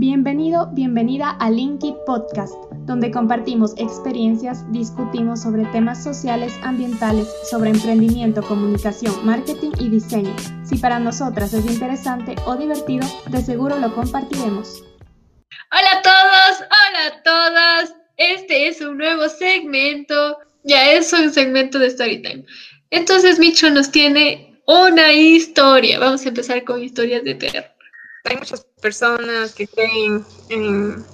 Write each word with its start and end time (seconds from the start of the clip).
Bienvenido, 0.00 0.68
bienvenida 0.74 1.30
a 1.40 1.50
Linky 1.50 1.92
Podcast, 2.06 2.54
donde 2.86 3.10
compartimos 3.10 3.74
experiencias, 3.78 4.64
discutimos 4.70 5.42
sobre 5.42 5.64
temas 5.72 6.04
sociales, 6.04 6.52
ambientales, 6.62 7.26
sobre 7.50 7.70
emprendimiento, 7.70 8.40
comunicación, 8.44 9.12
marketing 9.26 9.72
y 9.80 9.88
diseño. 9.88 10.36
Si 10.64 10.76
para 10.76 11.00
nosotras 11.00 11.52
es 11.52 11.66
interesante 11.66 12.36
o 12.46 12.54
divertido, 12.54 13.08
de 13.28 13.42
seguro 13.42 13.76
lo 13.80 13.92
compartiremos. 13.92 14.84
Hola 15.72 15.98
a 15.98 16.02
todos, 16.02 16.68
hola 16.68 17.06
a 17.08 17.22
todas. 17.24 17.94
Este 18.18 18.68
es 18.68 18.80
un 18.80 18.98
nuevo 18.98 19.28
segmento. 19.28 20.38
Ya 20.62 20.92
es 20.92 21.12
un 21.12 21.32
segmento 21.32 21.80
de 21.80 21.90
Storytime. 21.90 22.44
Entonces 22.90 23.40
Micho 23.40 23.68
nos 23.68 23.90
tiene 23.90 24.60
una 24.64 25.12
historia. 25.12 25.98
Vamos 25.98 26.24
a 26.24 26.28
empezar 26.28 26.62
con 26.62 26.84
historias 26.84 27.24
de 27.24 27.34
terror 27.34 27.77
hay 28.28 28.36
muchas 28.36 28.64
personas 28.80 29.54
que 29.54 29.66
creen 29.66 30.24
en, 30.48 31.04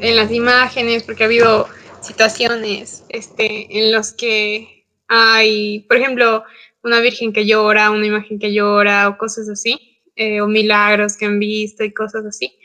las 0.00 0.30
imágenes 0.30 1.02
porque 1.02 1.24
ha 1.24 1.26
habido 1.26 1.68
situaciones 2.00 3.04
este, 3.10 3.78
en 3.78 3.92
las 3.92 4.14
que 4.14 4.86
hay, 5.06 5.80
por 5.80 5.98
ejemplo, 5.98 6.44
una 6.82 7.00
virgen 7.00 7.32
que 7.32 7.44
llora, 7.44 7.90
una 7.90 8.06
imagen 8.06 8.38
que 8.38 8.54
llora 8.54 9.08
o 9.08 9.18
cosas 9.18 9.48
así, 9.48 10.00
eh, 10.16 10.40
o 10.40 10.46
milagros 10.46 11.16
que 11.16 11.26
han 11.26 11.38
visto 11.38 11.84
y 11.84 11.92
cosas 11.92 12.24
así. 12.24 12.58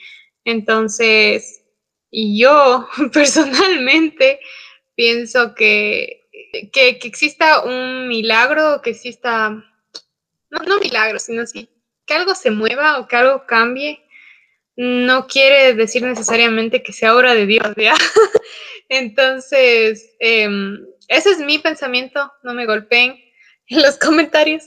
Entonces, 0.46 1.64
yo 2.12 2.88
personalmente 3.14 4.40
pienso 4.96 5.54
que, 5.54 6.30
que, 6.72 6.90
exista 7.04 7.64
un 7.64 8.08
milagro, 8.08 8.82
que 8.82 8.92
exista, 8.92 9.50
no, 9.50 10.60
no 10.66 10.80
milagro, 10.80 11.20
sino 11.20 11.46
sí, 11.46 11.70
que 12.08 12.16
algo 12.16 12.34
se 12.34 12.50
mueva 12.50 13.00
o 13.00 13.08
que 13.08 13.16
algo 13.16 13.46
cambie 13.46 14.02
no 14.78 15.26
quiere 15.28 15.74
decir 15.74 16.04
necesariamente 16.04 16.84
que 16.84 16.94
sea 16.94 17.16
obra 17.16 17.34
de 17.34 17.48
Dios, 17.48 17.74
¿ya? 17.76 17.96
Entonces, 18.90 20.16
em, 20.20 20.86
ese 21.08 21.32
es 21.32 21.40
mi 21.40 21.58
pensamiento, 21.58 22.32
no 22.44 22.54
me 22.54 22.68
golpeen 22.68 23.20
en 23.68 23.82
los 23.82 23.98
comentarios, 23.98 24.64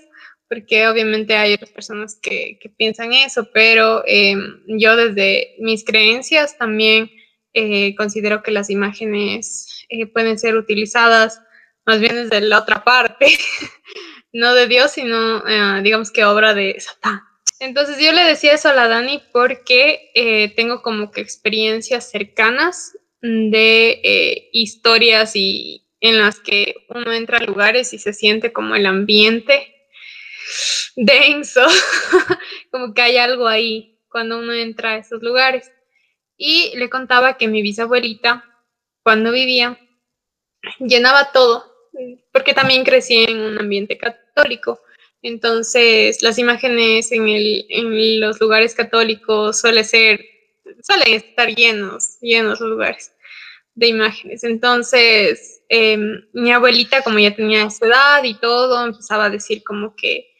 porque 0.48 0.88
obviamente 0.88 1.36
hay 1.36 1.55
otras 1.55 1.70
personas 1.70 2.19
que, 2.20 2.58
piensan 2.77 3.12
eso, 3.12 3.48
pero 3.54 4.02
em, 4.04 4.60
yo 4.66 4.97
desde 4.97 5.54
mis 5.60 5.84
creencias 5.84 6.58
también 6.58 7.08
eh, 7.54 7.94
considero 7.94 8.42
que 8.42 8.50
las 8.50 8.69
imágenes 8.69 9.86
eh, 9.88 10.06
pueden 10.06 10.38
ser 10.38 10.56
utilizadas 10.56 11.41
más 11.86 12.00
bien 12.00 12.16
desde 12.16 12.41
la 12.41 12.58
otra 12.58 12.82
parte, 12.82 13.27
no 14.32 14.54
de 14.54 14.66
Dios, 14.66 14.91
sino 14.91 15.47
eh, 15.47 15.82
digamos 15.82 16.10
que 16.10 16.25
obra 16.25 16.52
de 16.52 16.77
Satán. 16.80 17.30
Entonces 17.61 17.98
yo 18.03 18.12
le 18.12 18.25
decía 18.25 18.55
eso 18.55 18.70
a 18.70 18.75
la 18.75 18.89
Dani 18.89 19.22
porque 19.33 20.11
eh, 20.14 20.53
tengo 20.56 20.80
como 20.80 21.11
que 21.11 21.20
experiencias 21.20 22.11
cercanas 22.11 22.97
de 23.20 24.00
eh, 24.03 24.48
historias 24.53 25.36
y 25.36 25.86
en 26.00 26.19
las 26.19 26.41
que 26.41 26.75
uno 26.88 27.12
entra 27.12 27.36
a 27.36 27.44
lugares 27.44 27.92
y 27.92 27.98
se 27.98 28.14
siente 28.14 28.50
como 28.55 28.75
el 28.75 28.86
ambiente 28.86 29.75
denso, 30.97 31.66
como 32.70 32.94
que 32.94 33.03
hay 33.03 33.19
algo 33.19 33.47
ahí 33.47 33.98
cuando 34.08 34.38
uno 34.38 34.55
entra 34.55 34.92
a 34.92 34.97
esos 34.97 35.22
lugares. 35.22 35.70
Y 36.38 36.72
le 36.77 36.88
contaba 36.88 37.36
que 37.36 37.47
mi 37.47 37.61
bisabuelita, 37.61 38.42
cuando 39.03 39.31
vivía, 39.33 39.78
llenaba 40.78 41.31
todo, 41.33 41.70
porque 42.33 42.55
también 42.55 42.84
crecí 42.84 43.25
en 43.25 43.38
un 43.38 43.58
ambiente 43.58 43.98
católico. 43.98 44.81
Entonces, 45.22 46.22
las 46.22 46.38
imágenes 46.38 47.12
en, 47.12 47.28
el, 47.28 47.66
en 47.68 48.20
los 48.20 48.40
lugares 48.40 48.74
católicos 48.74 49.60
suele 49.60 49.84
ser, 49.84 50.20
suelen 50.82 51.14
estar 51.14 51.54
llenos, 51.54 52.18
llenos 52.20 52.60
los 52.60 52.70
lugares 52.70 53.12
de 53.74 53.88
imágenes. 53.88 54.44
Entonces, 54.44 55.62
em, 55.68 56.24
mi 56.32 56.52
abuelita, 56.52 57.02
como 57.02 57.18
ya 57.18 57.34
tenía 57.34 57.64
esa 57.64 57.86
edad 57.86 58.25
y 58.25 58.34
todo, 58.34 58.84
empezaba 58.86 59.26
a 59.26 59.30
decir 59.30 59.62
como 59.62 59.94
que 59.94 60.30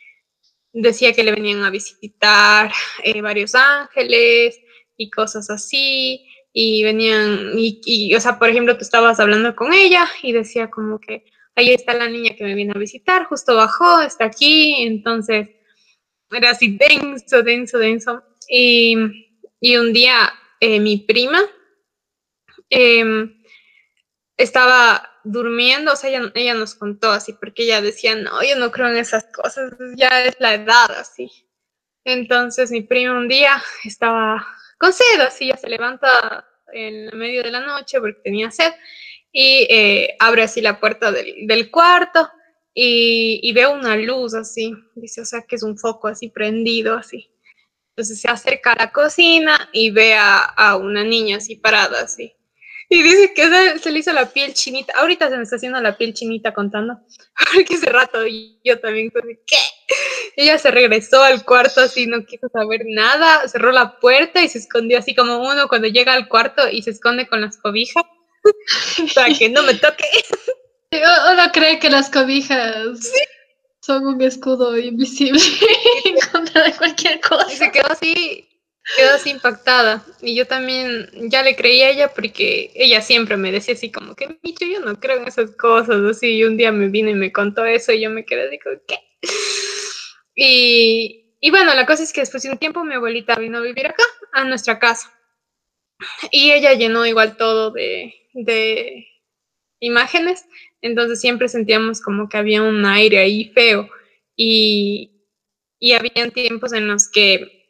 decía 0.73 1.13
que 1.13 1.25
le 1.25 1.33
venían 1.33 1.65
a 1.65 1.71
visitar 1.71 2.71
eh, 3.03 3.21
varios 3.21 3.55
ángeles 3.55 4.61
y 4.97 5.11
cosas 5.11 5.51
así, 5.51 6.27
y 6.53 6.83
venían, 6.85 7.53
y, 7.57 7.81
y, 7.85 8.15
o 8.15 8.21
sea, 8.21 8.39
por 8.39 8.49
ejemplo, 8.49 8.77
tú 8.77 8.83
estabas 8.83 9.21
hablando 9.21 9.55
con 9.55 9.73
ella 9.73 10.09
y 10.23 10.33
decía 10.33 10.71
como 10.71 10.99
que, 11.01 11.25
ahí 11.61 11.75
está 11.75 11.95
la 11.95 12.09
niña 12.09 12.35
que 12.37 12.45
me 12.45 12.55
viene 12.55 12.73
a 12.75 12.79
visitar, 12.79 13.25
justo 13.27 13.55
bajó, 13.55 14.01
está 14.01 14.25
aquí, 14.25 14.83
entonces 14.83 15.49
era 16.31 16.51
así 16.51 16.77
denso, 16.79 17.43
denso, 17.43 17.79
denso. 17.79 18.23
Y, 18.49 18.97
un 19.77 19.93
día 19.93 20.33
eh, 20.59 20.81
mi 20.81 20.97
prima 20.99 21.41
em, 22.71 23.43
estaba 24.37 25.19
durmiendo, 25.23 25.93
o 25.93 25.97
sea, 25.97 26.11
ella, 26.11 26.33
ella, 26.35 26.55
nos 26.55 26.75
contó 26.75 27.11
así, 27.11 27.35
porque 27.35 27.65
ella 27.65 27.83
decía, 27.83 28.15
no, 28.15 28.43
yo 28.43 28.57
no 28.57 28.71
creo 28.71 28.89
en 28.89 28.97
esas 28.97 29.27
cosas, 29.33 29.73
ya 29.97 30.25
es 30.25 30.37
la 30.41 30.55
edad 30.55 30.91
así. 30.93 31.31
Entonces 32.05 32.71
mi 32.71 32.81
prima 32.81 33.13
un 33.13 33.29
día 33.29 33.63
estaba 33.85 34.47
con 34.79 34.93
sed, 34.95 35.21
así, 35.21 35.49
ya 35.49 35.57
se 35.59 35.69
levanta 35.69 36.47
en 36.73 37.17
medio 37.19 37.43
de 37.43 37.51
la 37.51 37.61
noche 37.61 38.01
porque 38.01 38.21
tenía 38.23 38.51
sed 38.51 38.73
y 39.33 39.67
eh, 39.71 40.17
abre 40.19 40.43
así 40.43 40.61
la 40.61 40.81
puerta 40.81 41.13
del, 41.13 41.71
cuarto 41.71 42.29
y, 42.75 43.53
ve 43.53 43.67
una 43.67 43.97
luz 43.97 44.35
así, 44.35 44.73
dice, 44.95 45.21
o 45.21 45.25
sea, 45.25 45.43
que 45.43 45.57
es 45.57 45.63
un 45.63 45.79
foco 45.79 46.09
así 46.09 46.29
prendido 46.29 46.95
así. 46.95 47.31
Entonces 47.91 48.21
se 48.21 48.29
acerca 48.29 48.73
a 48.73 48.85
la 48.85 48.93
cocina 48.93 49.69
y 49.73 49.91
ve 49.91 50.15
a, 50.17 50.77
una 50.77 51.05
niña 51.05 51.37
así 51.37 51.57
parada 51.57 52.03
así. 52.03 52.33
Y 52.89 53.03
dice 53.03 53.33
que 53.35 53.49
se, 53.79 53.93
le 53.93 53.99
hizo 54.01 54.13
la 54.13 54.33
piel 54.33 54.53
chinita. 54.53 54.95
Ahorita 54.97 55.29
se 55.29 55.37
me 55.37 55.45
está 55.45 55.57
haciendo 55.57 55.81
la 55.81 55.97
piel 55.97 56.13
chinita 56.13 56.53
contando. 56.53 56.99
Porque 57.55 57.75
hace 57.75 57.87
rato 57.87 58.19
yo 58.65 58.81
también 58.81 59.11
¿qué? 59.47 59.57
Ella 60.37 60.59
se 60.59 60.71
regresó 60.71 61.23
al 61.23 61.45
cuarto 61.45 61.83
así, 61.83 62.07
no 62.07 62.25
quiso 62.25 62.49
saber 62.49 62.83
nada, 62.87 63.47
cerró 63.49 63.71
la 63.71 63.99
puerta 64.01 64.43
y 64.43 64.49
se 64.49 64.59
escondió 64.59 64.99
así 64.99 65.15
como 65.15 65.39
uno 65.39 65.69
cuando 65.69 65.89
llega 65.89 66.15
al 66.15 66.29
cuarto 66.29 66.69
y 66.69 66.83
se 66.83 66.91
esconde 66.91 67.29
con 67.29 67.41
las 67.41 67.59
cobijas 67.59 68.05
para 69.15 69.35
que 69.35 69.49
no 69.49 69.63
me 69.63 69.75
toque. 69.75 70.05
Uno 70.93 71.53
cree 71.53 71.79
que 71.79 71.91
las 71.91 72.11
cobijas 72.11 73.13
son 73.81 74.07
un 74.07 74.21
escudo 74.23 74.77
invisible 74.77 75.41
en 76.05 76.17
contra 76.33 76.65
de 76.65 76.73
cualquier 76.75 77.21
cosa. 77.21 77.53
Y 77.53 77.57
se 77.57 77.71
quedó 77.71 77.87
así, 77.89 78.49
quedó 78.97 79.15
así 79.15 79.31
impactada. 79.31 80.05
Y 80.21 80.35
yo 80.35 80.47
también 80.47 81.09
ya 81.31 81.43
le 81.43 81.57
creí 81.57 81.83
a 81.83 81.91
ella 81.91 82.13
porque 82.13 82.73
ella 82.75 83.01
siempre 83.01 83.37
me 83.37 83.53
decía 83.53 83.75
así 83.75 83.91
como 83.91 84.15
que, 84.15 84.39
Micho, 84.43 84.67
yo 84.67 84.81
no 84.81 84.99
creo 84.99 85.19
en 85.19 85.29
esas 85.29 85.53
cosas. 85.53 86.01
Así, 86.03 86.37
y 86.37 86.45
un 86.45 86.57
día 86.57 86.73
me 86.73 86.89
vino 86.89 87.11
y 87.11 87.15
me 87.15 87.33
contó 87.33 87.65
eso 87.65 87.93
y 87.93 88.01
yo 88.01 88.11
me 88.11 88.25
quedé 88.25 88.49
así 88.49 88.59
como, 88.59 88.77
¿qué? 88.87 88.99
Y, 90.35 91.37
y 91.41 91.51
bueno, 91.51 91.75
la 91.75 91.87
cosa 91.87 92.03
es 92.03 92.13
que 92.13 92.21
después 92.21 92.43
de 92.43 92.51
un 92.51 92.59
tiempo 92.59 92.85
mi 92.85 92.95
abuelita 92.95 93.37
vino 93.37 93.59
a 93.59 93.63
vivir 93.63 93.87
acá, 93.87 94.05
a 94.33 94.45
nuestra 94.45 94.79
casa. 94.79 95.13
Y 96.31 96.53
ella 96.53 96.73
llenó 96.73 97.05
igual 97.07 97.37
todo 97.37 97.71
de, 97.71 98.20
de 98.33 99.07
imágenes, 99.81 100.47
entonces 100.83 101.21
siempre 101.21 101.49
sentíamos 101.49 102.01
como 102.01 102.29
que 102.29 102.37
había 102.37 102.63
un 102.63 102.85
aire 102.85 103.19
ahí 103.19 103.51
feo 103.55 103.89
y, 104.37 105.27
y 105.79 105.93
habían 105.93 106.31
tiempos 106.31 106.73
en 106.73 106.89
los 106.89 107.09
que, 107.09 107.67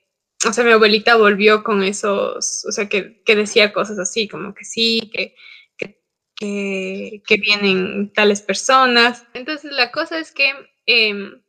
o 0.47 0.53
sea, 0.53 0.65
mi 0.65 0.73
abuelita 0.73 1.17
volvió 1.17 1.63
con 1.63 1.83
esos, 1.83 2.65
o 2.67 2.73
sea, 2.73 2.89
que, 2.89 3.23
decía 3.27 3.73
cosas 3.73 3.99
así, 3.99 4.29
como 4.29 4.55
que 4.55 4.65
sí, 4.65 5.11
que, 5.13 5.35
que, 6.37 7.37
vienen 7.37 8.13
tales 8.13 8.43
personas. 8.43 9.25
Entonces 9.35 9.73
la 9.73 9.91
cosa 9.91 10.19
es 10.19 10.33
que... 10.33 10.53
Em, 10.87 11.41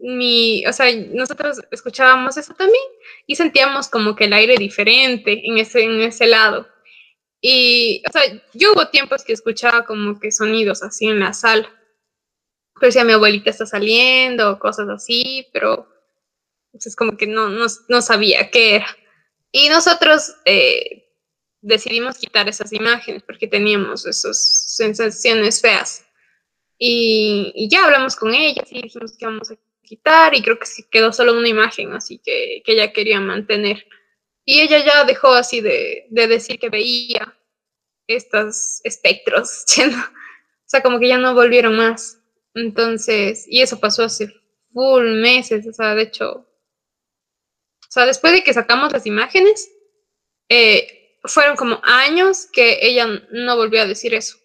mi, 0.00 0.64
o 0.66 0.72
sea, 0.72 0.86
nosotros 1.12 1.60
escuchábamos 1.70 2.36
eso 2.38 2.54
también 2.54 2.82
y 3.26 3.36
sentíamos 3.36 3.88
como 3.88 4.16
que 4.16 4.24
el 4.24 4.32
aire 4.32 4.56
diferente 4.56 5.42
en 5.44 5.58
ese, 5.58 5.82
en 5.82 6.00
ese 6.00 6.26
lado. 6.26 6.66
Y, 7.40 8.02
o 8.08 8.12
sea, 8.12 8.22
yo 8.52 8.72
hubo 8.72 8.88
tiempos 8.88 9.24
que 9.24 9.32
escuchaba 9.32 9.84
como 9.84 10.20
que 10.20 10.30
sonidos 10.30 10.82
así 10.82 11.06
en 11.06 11.20
la 11.20 11.32
sala. 11.32 11.68
Pero 12.78 12.92
si 12.92 13.04
mi 13.04 13.12
abuelita 13.12 13.50
está 13.50 13.66
saliendo 13.66 14.58
cosas 14.58 14.88
así, 14.88 15.46
pero 15.52 15.88
pues, 16.72 16.86
es 16.86 16.96
como 16.96 17.16
que 17.16 17.26
no, 17.26 17.48
no, 17.48 18.02
sabía 18.02 18.50
qué 18.50 18.76
era. 18.76 18.96
Y 19.52 19.68
nosotros 19.68 20.34
eh, 20.44 21.08
decidimos 21.60 22.18
quitar 22.18 22.48
esas 22.48 22.72
imágenes 22.72 23.22
porque 23.22 23.46
teníamos 23.46 24.06
esas 24.06 24.74
sensaciones 24.76 25.60
feas. 25.60 26.04
Y, 26.78 27.68
ya 27.70 27.84
hablamos 27.84 28.16
con 28.16 28.34
ella 28.34 28.64
y 28.70 28.82
dijimos 28.82 29.16
que 29.16 29.26
vamos 29.26 29.50
a 29.50 29.56
quitar 29.82 30.34
y 30.34 30.42
creo 30.42 30.58
que 30.58 30.66
sí 30.66 30.84
quedó 30.90 31.12
solo 31.12 31.36
una 31.36 31.48
imagen, 31.48 31.92
así 31.92 32.18
que, 32.18 32.62
que 32.64 32.72
ella 32.72 32.92
quería 32.92 33.20
mantener. 33.20 33.86
Y 34.44 34.60
ella 34.60 34.84
ya 34.84 35.04
dejó 35.04 35.34
así 35.34 35.60
de, 35.60 36.06
decir 36.10 36.58
que 36.58 36.70
veía 36.70 37.36
estos 38.06 38.80
espectros, 38.84 39.64
o 39.78 40.66
sea, 40.66 40.82
como 40.82 40.98
que 40.98 41.08
ya 41.08 41.18
no 41.18 41.34
volvieron 41.34 41.76
más. 41.76 42.18
Entonces, 42.54 43.44
y 43.48 43.62
eso 43.62 43.78
pasó 43.78 44.04
hace 44.04 44.32
full 44.72 45.20
meses, 45.20 45.66
o 45.68 45.72
sea, 45.72 45.94
de 45.94 46.02
hecho, 46.02 46.30
o 46.32 47.92
sea, 47.92 48.06
después 48.06 48.32
de 48.32 48.42
que 48.42 48.54
sacamos 48.54 48.92
las 48.92 49.06
imágenes, 49.06 49.70
eh, 50.48 51.18
fueron 51.24 51.56
como 51.56 51.80
años 51.82 52.48
que 52.52 52.78
ella 52.82 53.06
no 53.30 53.56
volvió 53.56 53.82
a 53.82 53.86
decir 53.86 54.14
eso. 54.14 54.38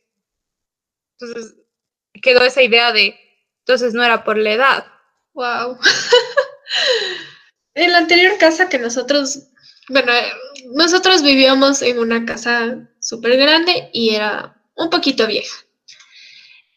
Entonces 1.17 1.55
quedó 2.21 2.43
esa 2.43 2.61
idea 2.61 2.91
de, 2.91 3.19
entonces 3.59 3.93
no 3.93 4.03
era 4.03 4.23
por 4.23 4.37
la 4.37 4.53
edad. 4.53 4.85
Wow. 5.33 5.79
en 7.75 7.91
la 7.91 7.99
anterior 7.99 8.37
casa 8.37 8.69
que 8.69 8.79
nosotros, 8.79 9.49
bueno, 9.89 10.11
nosotros 10.73 11.21
vivíamos 11.21 11.81
en 11.81 11.99
una 11.99 12.25
casa 12.25 12.89
súper 12.99 13.37
grande 13.37 13.89
y 13.93 14.15
era 14.15 14.61
un 14.75 14.89
poquito 14.89 15.27
vieja. 15.27 15.55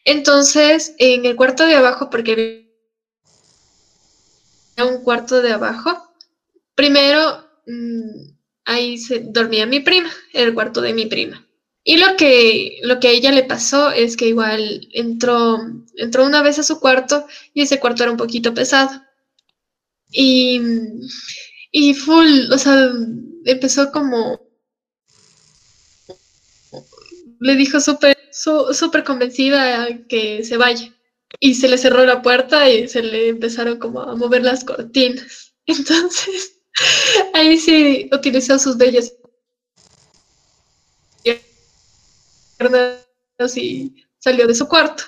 Entonces, 0.05 0.95
en 0.97 1.25
el 1.25 1.35
cuarto 1.35 1.65
de 1.65 1.75
abajo, 1.75 2.09
porque 2.09 2.67
había 4.77 4.91
un 4.91 5.03
cuarto 5.03 5.41
de 5.41 5.51
abajo, 5.51 6.13
primero 6.75 7.45
mm, 7.67 8.31
ahí 8.65 8.97
se 8.97 9.19
dormía 9.19 9.65
mi 9.65 9.81
prima, 9.81 10.11
en 10.33 10.47
el 10.47 10.53
cuarto 10.53 10.81
de 10.81 10.93
mi 10.93 11.05
prima. 11.05 11.45
Y 11.83 11.97
lo 11.97 12.15
que, 12.17 12.79
lo 12.83 12.99
que 12.99 13.07
a 13.07 13.11
ella 13.11 13.31
le 13.31 13.43
pasó 13.43 13.91
es 13.91 14.15
que 14.15 14.27
igual 14.27 14.87
entró, 14.93 15.59
entró 15.95 16.25
una 16.25 16.41
vez 16.43 16.59
a 16.59 16.63
su 16.63 16.79
cuarto 16.79 17.25
y 17.53 17.61
ese 17.61 17.79
cuarto 17.79 18.03
era 18.03 18.11
un 18.11 18.17
poquito 18.17 18.53
pesado. 18.53 19.01
Y, 20.11 20.61
y 21.71 21.93
full, 21.93 22.51
o 22.51 22.57
sea, 22.57 22.91
empezó 23.45 23.91
como... 23.91 24.47
Le 27.39 27.55
dijo 27.55 27.79
súper 27.79 28.17
súper 28.31 29.03
convencida 29.03 29.87
que 30.07 30.43
se 30.43 30.57
vaya. 30.57 30.93
Y 31.39 31.55
se 31.55 31.67
le 31.67 31.77
cerró 31.77 32.05
la 32.05 32.21
puerta 32.21 32.69
y 32.69 32.87
se 32.87 33.03
le 33.03 33.29
empezaron 33.29 33.79
como 33.79 34.01
a 34.01 34.15
mover 34.15 34.43
las 34.43 34.63
cortinas. 34.63 35.53
Entonces, 35.65 36.59
ahí 37.33 37.57
sí 37.57 38.09
utilizó 38.11 38.57
sus 38.57 38.77
bellas 38.77 39.13
y 43.55 43.95
salió 44.17 44.47
de 44.47 44.55
su 44.55 44.67
cuarto. 44.67 45.03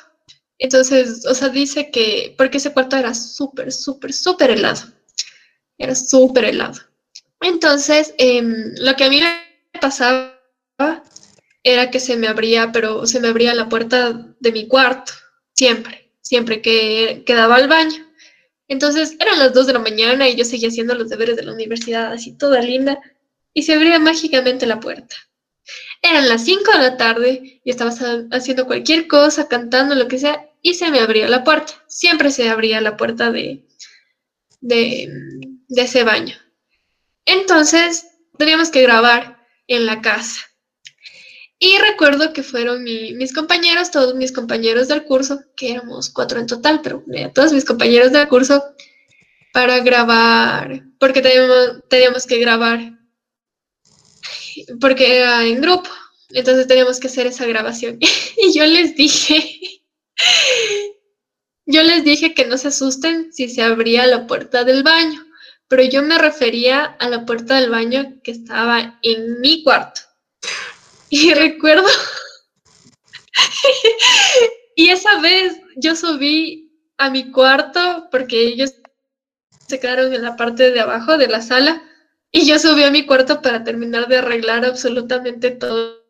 Entonces, 0.57 1.25
o 1.25 1.33
sea, 1.33 1.49
dice 1.49 1.89
que, 1.89 2.35
porque 2.37 2.57
ese 2.57 2.71
cuarto 2.71 2.95
era 2.95 3.13
súper, 3.15 3.71
súper, 3.71 4.13
súper 4.13 4.51
helado. 4.51 4.81
Era 5.81 5.95
súper 5.95 6.45
helado. 6.45 6.79
Entonces, 7.41 8.13
em, 8.19 8.73
lo 8.77 8.95
que 8.95 9.03
a 9.05 9.09
mí 9.09 9.19
me 9.19 9.79
pasaba 9.79 10.39
era 11.63 11.89
que 11.89 11.99
se 11.99 12.15
me 12.15 12.27
abría, 12.27 12.71
pero 12.71 13.07
se 13.07 13.19
me 13.19 13.29
abría 13.29 13.55
la 13.55 13.67
puerta 13.67 14.35
de 14.39 14.51
mi 14.51 14.67
cuarto, 14.67 15.13
siempre, 15.53 16.11
siempre 16.21 16.61
que 16.61 17.23
quedaba 17.25 17.55
al 17.55 17.67
baño. 17.67 18.07
Entonces, 18.67 19.15
eran 19.19 19.39
las 19.39 19.53
2 19.53 19.67
de 19.67 19.73
la 19.73 19.79
mañana 19.79 20.29
y 20.29 20.35
yo 20.35 20.45
seguía 20.45 20.69
haciendo 20.69 20.93
los 20.93 21.09
deberes 21.09 21.35
de 21.35 21.43
la 21.43 21.53
universidad, 21.53 22.13
así 22.13 22.37
toda 22.37 22.61
linda, 22.61 23.01
y 23.53 23.63
se 23.63 23.73
abría 23.73 23.97
mágicamente 23.99 24.67
la 24.67 24.79
puerta. 24.79 25.15
Eran 26.03 26.29
las 26.29 26.45
5 26.45 26.71
de 26.73 26.77
la 26.77 26.97
tarde 26.97 27.61
y 27.63 27.69
estaba 27.69 27.91
haciendo 28.31 28.67
cualquier 28.67 29.07
cosa, 29.07 29.47
cantando, 29.47 29.95
lo 29.95 30.07
que 30.07 30.19
sea, 30.19 30.47
y 30.61 30.75
se 30.75 30.91
me 30.91 30.99
abría 30.99 31.27
la 31.27 31.43
puerta. 31.43 31.73
Siempre 31.87 32.29
se 32.31 32.49
abría 32.49 32.81
la 32.81 32.97
puerta 32.97 33.31
de, 33.31 33.65
de, 34.61 35.09
ese 35.75 36.03
baño. 36.03 36.35
Entonces, 37.25 38.06
teníamos 38.38 38.69
que 38.69 38.81
grabar 38.81 39.45
en 39.68 39.85
la 39.85 40.01
casa. 40.01 40.41
Y 41.59 41.77
recuerdo 41.77 42.33
que 42.33 42.41
fueron 42.41 42.83
mis 42.83 43.33
compañeros, 43.33 43.91
todos 43.91 44.15
mis 44.15 44.31
compañeros 44.31 44.88
del 44.88 45.03
curso, 45.03 45.44
que 45.56 45.73
éramos 45.73 46.09
cuatro 46.09 46.39
en 46.39 46.47
total, 46.47 46.81
pero 46.81 47.03
todos 47.35 47.53
mis 47.53 47.65
compañeros 47.65 48.12
del 48.12 48.27
curso, 48.27 48.63
para 49.53 49.79
grabar, 49.79 50.83
porque 51.00 51.21
teníamos, 51.21 51.88
teníamos 51.88 52.25
que 52.25 52.39
grabar 52.39 52.94
porque 54.79 55.17
era 55.17 55.45
en 55.45 55.62
grupo, 55.62 55.89
entonces 56.29 56.67
teníamos 56.67 57.00
que 57.00 57.07
hacer 57.07 57.27
esa 57.27 57.45
grabación. 57.45 58.00
y 58.38 58.53
yo 58.53 58.65
les 58.65 58.95
dije, 58.95 59.59
yo 61.65 61.83
les 61.83 62.03
dije 62.03 62.33
que 62.33 62.45
no 62.45 62.57
se 62.57 62.69
asusten 62.69 63.31
si 63.31 63.50
se 63.50 63.62
abría 63.62 64.06
la 64.07 64.27
puerta 64.27 64.63
del 64.63 64.83
baño, 64.83 65.25
pero 65.71 65.83
yo 65.83 66.03
me 66.03 66.18
refería 66.18 66.83
a 66.83 67.07
la 67.07 67.25
puerta 67.25 67.56
del 67.56 67.69
baño 67.69 68.19
que 68.25 68.31
estaba 68.31 69.00
en 69.03 69.39
mi 69.39 69.63
cuarto. 69.63 70.01
Y 71.09 71.33
recuerdo, 71.33 71.88
y 74.75 74.89
esa 74.89 75.21
vez 75.21 75.56
yo 75.77 75.95
subí 75.95 76.77
a 76.97 77.09
mi 77.09 77.31
cuarto 77.31 78.09
porque 78.12 78.47
ellos 78.47 78.73
se 79.65 79.79
quedaron 79.79 80.13
en 80.13 80.23
la 80.23 80.35
parte 80.35 80.71
de 80.71 80.81
abajo 80.81 81.18
de 81.18 81.29
la 81.29 81.41
sala 81.41 81.81
y 82.33 82.45
yo 82.45 82.59
subí 82.59 82.83
a 82.83 82.91
mi 82.91 83.06
cuarto 83.06 83.41
para 83.41 83.63
terminar 83.63 84.09
de 84.09 84.17
arreglar 84.17 84.65
absolutamente 84.65 85.51
todo, 85.51 86.01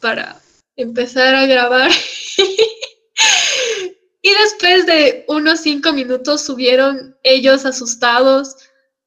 para 0.00 0.40
empezar 0.74 1.36
a 1.36 1.46
grabar. 1.46 1.92
y 4.22 4.30
después 4.30 4.86
de 4.86 5.24
unos 5.26 5.60
cinco 5.60 5.92
minutos 5.92 6.42
subieron 6.42 7.16
ellos 7.24 7.66
asustados 7.66 8.56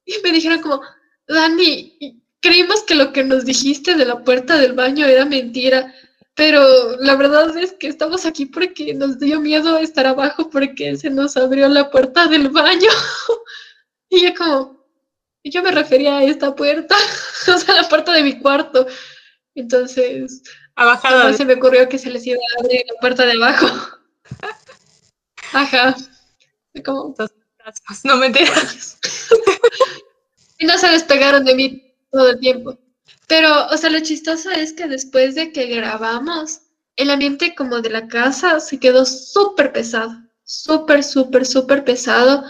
y 0.05 0.13
me 0.21 0.33
dijeron 0.33 0.61
como, 0.61 0.81
Dani, 1.27 2.21
creímos 2.41 2.83
que 2.83 2.95
lo 2.95 3.13
que 3.13 3.23
nos 3.23 3.45
dijiste 3.45 3.95
de 3.95 4.05
la 4.05 4.23
puerta 4.23 4.57
del 4.57 4.73
baño 4.73 5.05
era 5.05 5.25
mentira, 5.25 5.93
pero 6.35 6.97
la 6.99 7.15
verdad 7.15 7.57
es 7.57 7.73
que 7.73 7.87
estamos 7.87 8.25
aquí 8.25 8.45
porque 8.45 8.93
nos 8.93 9.17
dio 9.17 9.39
miedo 9.39 9.77
estar 9.77 10.05
abajo 10.05 10.49
porque 10.49 10.97
se 10.97 11.09
nos 11.09 11.37
abrió 11.37 11.69
la 11.69 11.89
puerta 11.89 12.27
del 12.27 12.49
baño. 12.49 12.89
y 14.09 14.21
yo 14.21 14.35
como, 14.35 14.85
yo 15.45 15.63
me 15.63 15.71
refería 15.71 16.17
a 16.17 16.23
esta 16.25 16.53
puerta, 16.53 16.95
o 17.55 17.57
sea, 17.57 17.75
la 17.75 17.87
puerta 17.87 18.11
de 18.11 18.23
mi 18.23 18.37
cuarto. 18.39 18.85
Entonces, 19.55 20.43
a 20.75 21.33
se 21.33 21.45
me 21.45 21.53
ocurrió 21.53 21.87
que 21.87 21.97
se 21.97 22.09
les 22.09 22.27
iba 22.27 22.37
a 22.37 22.61
abrir 22.61 22.81
la 22.85 22.99
puerta 22.99 23.25
de 23.25 23.31
abajo. 23.31 23.67
Ajá. 25.55 25.95
Como... 26.83 27.15
No 28.03 28.17
me 28.17 28.27
enteras. 28.27 28.97
y 30.59 30.65
no 30.65 30.77
se 30.77 30.89
despegaron 30.89 31.45
de 31.45 31.55
mí 31.55 31.93
todo 32.11 32.31
el 32.31 32.39
tiempo. 32.39 32.77
Pero, 33.27 33.67
o 33.67 33.77
sea, 33.77 33.89
lo 33.89 33.99
chistoso 34.01 34.51
es 34.51 34.73
que 34.73 34.87
después 34.87 35.33
de 35.35 35.51
que 35.53 35.67
grabamos, 35.67 36.59
el 36.97 37.09
ambiente 37.09 37.55
como 37.55 37.81
de 37.81 37.89
la 37.89 38.07
casa 38.07 38.59
se 38.59 38.79
quedó 38.79 39.05
súper 39.05 39.71
pesado. 39.71 40.13
Súper, 40.43 41.03
súper, 41.03 41.45
súper 41.45 41.83
pesado. 41.85 42.43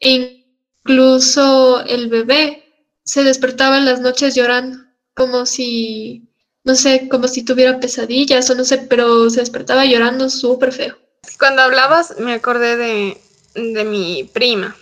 E 0.00 0.38
Incluso 0.84 1.80
el 1.84 2.08
bebé 2.08 2.64
se 3.04 3.22
despertaba 3.24 3.78
en 3.78 3.84
las 3.84 4.00
noches 4.00 4.34
llorando, 4.34 4.78
como 5.14 5.46
si, 5.46 6.28
no 6.64 6.74
sé, 6.74 7.08
como 7.08 7.28
si 7.28 7.44
tuviera 7.44 7.78
pesadillas 7.78 8.50
o 8.50 8.54
no 8.56 8.64
sé, 8.64 8.78
pero 8.78 9.30
se 9.30 9.40
despertaba 9.40 9.84
llorando 9.84 10.28
súper 10.28 10.72
feo. 10.72 10.96
Cuando 11.38 11.62
hablabas 11.62 12.18
me 12.18 12.34
acordé 12.34 12.76
de, 12.76 13.20
de 13.54 13.84
mi 13.84 14.24
prima, 14.32 14.76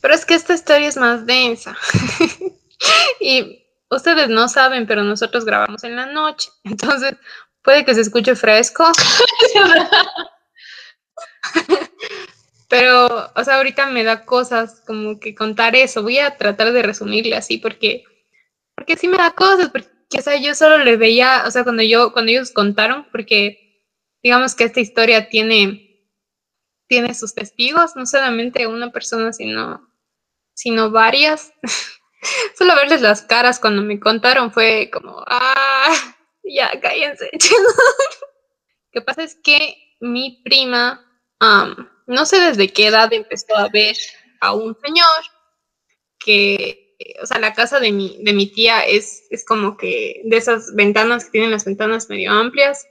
pero 0.00 0.14
es 0.14 0.24
que 0.24 0.34
esta 0.34 0.54
historia 0.54 0.88
es 0.88 0.96
más 0.96 1.26
densa. 1.26 1.76
y 3.20 3.64
ustedes 3.90 4.28
no 4.28 4.48
saben, 4.48 4.86
pero 4.86 5.04
nosotros 5.04 5.44
grabamos 5.44 5.84
en 5.84 5.96
la 5.96 6.06
noche, 6.06 6.50
entonces 6.64 7.14
puede 7.62 7.84
que 7.84 7.94
se 7.94 8.00
escuche 8.02 8.34
fresco. 8.34 8.90
Pero, 12.68 13.30
o 13.36 13.44
sea, 13.44 13.56
ahorita 13.56 13.88
me 13.88 14.02
da 14.02 14.24
cosas 14.24 14.80
como 14.86 15.20
que 15.20 15.34
contar 15.34 15.76
eso. 15.76 16.02
Voy 16.02 16.18
a 16.18 16.38
tratar 16.38 16.72
de 16.72 16.80
resumirle 16.80 17.36
así 17.36 17.58
porque, 17.58 18.02
porque 18.74 18.96
sí 18.96 19.08
me 19.08 19.18
da 19.18 19.32
cosas, 19.32 19.68
porque, 19.68 19.90
o 20.18 20.22
sea, 20.22 20.36
yo 20.36 20.54
solo 20.54 20.78
le 20.78 20.96
veía, 20.96 21.44
o 21.46 21.50
sea, 21.50 21.64
cuando 21.64 21.82
yo, 21.82 22.14
cuando 22.14 22.30
ellos 22.32 22.50
contaron, 22.50 23.06
porque 23.12 23.71
digamos 24.22 24.54
que 24.54 24.64
esta 24.64 24.80
historia 24.80 25.28
tiene, 25.28 26.08
tiene 26.88 27.14
sus 27.14 27.34
testigos, 27.34 27.96
no 27.96 28.06
solamente 28.06 28.66
una 28.66 28.92
persona, 28.92 29.32
sino, 29.32 29.88
sino 30.54 30.90
varias. 30.90 31.52
solo 32.56 32.74
verles 32.76 33.00
las 33.00 33.22
caras 33.22 33.58
cuando 33.58 33.82
me 33.82 33.98
contaron 33.98 34.52
fue 34.52 34.90
como, 34.92 35.22
ah, 35.26 35.94
ya, 36.44 36.70
cállense. 36.80 37.30
Lo 38.92 39.00
que 39.00 39.02
pasa 39.02 39.22
es 39.22 39.36
que 39.42 39.76
mi 40.00 40.42
prima, 40.44 41.00
no 42.06 42.26
sé 42.26 42.40
desde 42.40 42.72
qué 42.72 42.88
edad 42.88 43.12
empezó 43.12 43.56
a 43.56 43.68
ver 43.68 43.96
a 44.40 44.52
un 44.52 44.76
señor 44.80 45.06
que, 46.18 46.96
o 47.22 47.26
sea, 47.26 47.38
la 47.38 47.54
casa 47.54 47.80
de 47.80 47.90
mi, 47.90 48.22
de 48.22 48.32
mi 48.32 48.46
tía 48.46 48.84
es, 48.84 49.24
es 49.30 49.44
como 49.44 49.76
que 49.76 50.20
de 50.24 50.36
esas 50.36 50.74
ventanas 50.74 51.24
que 51.24 51.30
tienen 51.32 51.50
las 51.50 51.64
ventanas 51.64 52.08
medio 52.10 52.32
amplias, 52.32 52.86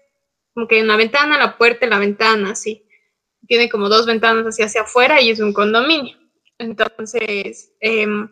como 0.54 0.68
que 0.68 0.82
una 0.82 0.98
ventana, 0.98 1.38
la 1.38 1.58
puerta 1.58 1.86
y 1.86 1.90
la 1.90 2.00
ventana, 2.00 2.52
así. 2.52 2.86
Tiene 3.48 3.70
como 3.70 3.90
dos 3.90 4.06
ventanas 4.06 4.46
así 4.46 4.64
hacia 4.64 4.82
afuera 4.82 5.22
y 5.22 5.30
es 5.32 5.40
un 5.40 5.54
condominio. 5.54 6.18
Entonces, 6.58 7.74
em, 7.80 8.30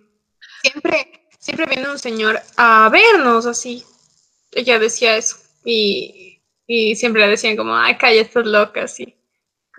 siempre, 0.61 1.27
siempre 1.39 1.65
viene 1.65 1.89
un 1.89 1.99
señor 1.99 2.39
a 2.57 2.89
vernos 2.89 3.45
así. 3.45 3.83
Ella 4.51 4.79
decía 4.79 5.17
eso. 5.17 5.37
Y, 5.65 6.41
y 6.67 6.95
siempre 6.95 7.21
le 7.21 7.29
decían 7.29 7.57
como, 7.57 7.75
ay, 7.75 7.97
calla, 7.97 8.21
estás 8.21 8.45
loca, 8.45 8.83
así 8.83 9.19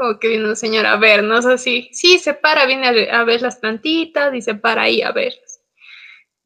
como 0.00 0.18
que 0.18 0.28
viene 0.28 0.49
un 0.49 0.56
señor 0.56 0.87
a 0.87 0.97
vernos 0.97 1.44
así. 1.44 1.90
Sí, 1.92 2.18
se 2.18 2.32
para, 2.32 2.64
viene 2.64 3.11
a, 3.11 3.23
ver 3.25 3.42
las 3.42 3.56
plantitas 3.56 4.35
y 4.35 4.40
se 4.40 4.54
para 4.54 4.82
ahí 4.82 5.02
a 5.02 5.12
ver. 5.12 5.35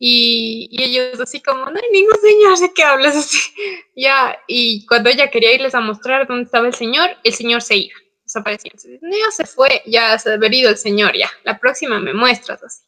Y, 0.06 0.68
y, 0.70 0.82
ellos 0.82 1.18
así 1.18 1.40
como, 1.40 1.64
no 1.64 1.80
hay 1.82 1.90
ningún 1.90 2.20
señor, 2.20 2.58
¿de 2.58 2.74
qué 2.74 2.82
hablas 2.82 3.16
así? 3.16 3.38
Ya, 3.96 4.38
y 4.46 4.84
cuando 4.84 5.08
ella 5.08 5.30
quería 5.30 5.54
irles 5.54 5.74
a 5.74 5.80
mostrar 5.80 6.26
dónde 6.26 6.44
estaba 6.44 6.66
el 6.66 6.74
señor, 6.74 7.08
el 7.24 7.32
señor 7.32 7.62
se 7.62 7.76
iba, 7.76 7.94
desaparecía. 8.22 8.72
No, 9.00 9.16
ya 9.16 9.30
se 9.30 9.46
fue, 9.46 9.80
ya 9.86 10.18
se 10.18 10.34
ha 10.34 10.36
venido 10.36 10.68
el 10.68 10.76
señor, 10.76 11.16
ya, 11.16 11.30
la 11.44 11.58
próxima 11.58 11.98
me 12.00 12.12
muestras 12.12 12.62
así. 12.62 12.82